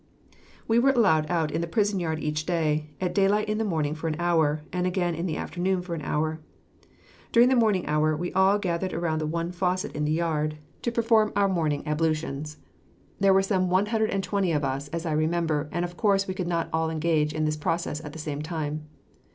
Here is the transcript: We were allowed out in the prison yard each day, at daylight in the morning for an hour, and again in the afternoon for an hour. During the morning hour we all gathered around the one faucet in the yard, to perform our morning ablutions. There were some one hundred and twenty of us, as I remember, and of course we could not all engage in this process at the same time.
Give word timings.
We 0.67 0.79
were 0.79 0.89
allowed 0.89 1.29
out 1.29 1.51
in 1.51 1.61
the 1.61 1.67
prison 1.67 1.99
yard 1.99 2.17
each 2.19 2.47
day, 2.47 2.89
at 2.99 3.13
daylight 3.13 3.47
in 3.47 3.59
the 3.59 3.63
morning 3.63 3.93
for 3.93 4.07
an 4.07 4.15
hour, 4.17 4.63
and 4.73 4.87
again 4.87 5.13
in 5.13 5.27
the 5.27 5.37
afternoon 5.37 5.83
for 5.83 5.93
an 5.93 6.01
hour. 6.01 6.39
During 7.31 7.49
the 7.49 7.55
morning 7.55 7.85
hour 7.85 8.17
we 8.17 8.33
all 8.33 8.57
gathered 8.57 8.93
around 8.93 9.19
the 9.19 9.27
one 9.27 9.51
faucet 9.51 9.95
in 9.95 10.03
the 10.05 10.11
yard, 10.11 10.57
to 10.81 10.91
perform 10.91 11.31
our 11.35 11.47
morning 11.47 11.83
ablutions. 11.85 12.57
There 13.19 13.31
were 13.31 13.43
some 13.43 13.69
one 13.69 13.85
hundred 13.85 14.09
and 14.09 14.23
twenty 14.23 14.51
of 14.51 14.63
us, 14.63 14.87
as 14.87 15.05
I 15.05 15.11
remember, 15.11 15.69
and 15.71 15.85
of 15.85 15.97
course 15.97 16.25
we 16.25 16.33
could 16.33 16.47
not 16.47 16.67
all 16.73 16.89
engage 16.89 17.31
in 17.31 17.45
this 17.45 17.55
process 17.55 18.03
at 18.03 18.11
the 18.11 18.17
same 18.17 18.41
time. 18.41 18.81